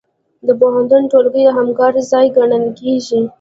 [0.45, 3.19] د پوهنتون ټولګي د همکارۍ ځای ګڼل کېږي.